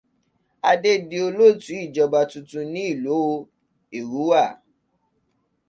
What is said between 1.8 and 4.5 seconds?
ìjọba tuntun ní ìlú Èrúwà.